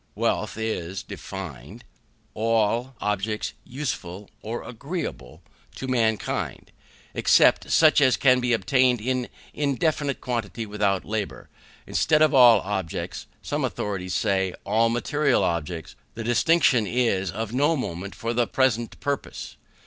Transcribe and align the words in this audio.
Wealth 0.15 0.57
is 0.57 1.03
defined, 1.03 1.83
all 2.33 2.95
objects 2.99 3.53
useful 3.63 4.31
or 4.41 4.63
agreeable 4.67 5.43
to 5.75 5.87
mankind, 5.87 6.71
except 7.13 7.69
such 7.69 8.01
as 8.01 8.17
can 8.17 8.39
be 8.39 8.51
obtained 8.51 8.99
in 8.99 9.29
indefinite 9.53 10.19
quantity 10.19 10.65
without 10.65 11.05
labour. 11.05 11.49
Instead 11.85 12.23
of 12.23 12.33
all 12.33 12.61
objects, 12.61 13.27
some 13.43 13.63
authorities 13.63 14.15
say, 14.15 14.55
all 14.63 14.89
material 14.89 15.43
objects: 15.43 15.95
the 16.15 16.23
distinction 16.23 16.87
is 16.87 17.29
of 17.29 17.53
no 17.53 17.75
moment 17.77 18.15
for 18.15 18.33
the 18.33 18.47
present 18.47 18.99
purpose. 19.01 19.55